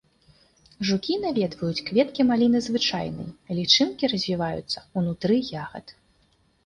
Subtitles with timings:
[0.87, 3.29] Жукі наведваюць кветкі маліны звычайнай,
[3.61, 5.35] лічынкі развіваюцца ўнутры
[5.67, 5.85] ягад.